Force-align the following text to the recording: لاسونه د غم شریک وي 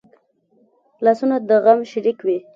لاسونه 1.05 1.35
د 1.47 1.49
غم 1.63 1.79
شریک 1.91 2.19
وي 2.25 2.37